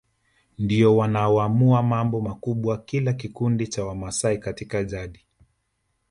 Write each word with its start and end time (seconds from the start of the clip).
ndio 0.57 0.97
wanaoamua 0.97 1.83
mambo 1.83 2.21
makubwa 2.21 2.77
kila 2.77 3.13
kikundi 3.13 3.67
cha 3.67 3.85
Wamasai 3.85 4.37
Katika 4.37 4.83
jadi 4.83 5.25